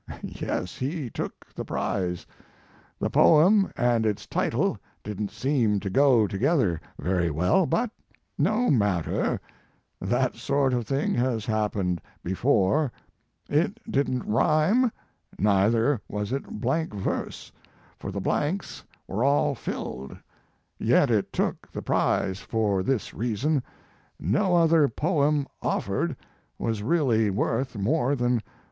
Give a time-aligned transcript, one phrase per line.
[0.23, 2.25] Yes, he took the prize.
[2.97, 7.91] The poem and its title didn t seem to go together very well; but,
[8.35, 9.39] no matter,
[9.99, 12.91] that sort of thing has happened before;
[13.47, 14.91] it didn t rhyme,
[15.37, 17.51] neither was it blank verse,
[17.99, 20.17] for the blanks were all filled,
[20.79, 23.61] yet it took the prize for this reason,
[24.19, 26.17] no other poem offered
[26.57, 28.41] was really worth more than $4.